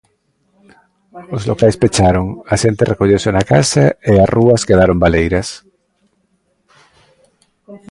[1.35, 5.49] Os locais pecharon, a xente recolleuse na casa e as rúas quedaron baleiras.